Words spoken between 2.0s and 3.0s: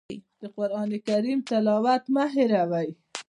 مه هېروئ.